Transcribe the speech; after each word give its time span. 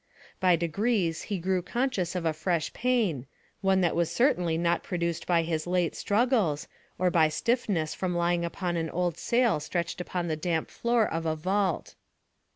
By 0.39 0.55
degrees 0.55 1.21
he 1.29 1.37
grew 1.37 1.61
conscious 1.61 2.15
of 2.15 2.25
a 2.25 2.33
fresh 2.33 2.73
pain, 2.73 3.27
one 3.61 3.81
that 3.81 3.95
was 3.95 4.09
certainly 4.09 4.57
not 4.57 4.81
produced 4.81 5.27
by 5.27 5.43
his 5.43 5.67
late 5.67 5.93
struggles, 5.93 6.67
or 6.97 7.11
by 7.11 7.29
stiffness 7.29 7.93
from 7.93 8.15
lying 8.15 8.43
upon 8.43 8.77
an 8.77 8.89
old 8.89 9.15
sail 9.19 9.59
stretched 9.59 10.01
upon 10.01 10.27
the 10.27 10.35
damp 10.35 10.71
floor 10.71 11.05
of 11.07 11.27
a 11.27 11.35
vault. 11.35 11.93